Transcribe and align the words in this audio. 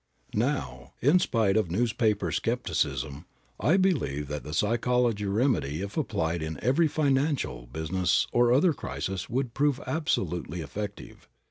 Now, 0.33 0.93
in 0.99 1.19
spite 1.19 1.55
of 1.55 1.69
newspaper 1.69 2.31
skepticism, 2.31 3.25
I 3.59 3.77
believe 3.77 4.29
that 4.29 4.43
the 4.43 4.51
psychology 4.51 5.25
remedy 5.25 5.83
if 5.83 5.95
applied 5.95 6.41
in 6.41 6.57
every 6.63 6.87
financial, 6.87 7.67
business, 7.71 8.25
or 8.31 8.51
other 8.51 8.73
crisis 8.73 9.29
would 9.29 9.53
prove 9.53 9.79
absolutely 9.85 10.61
effective. 10.61 11.29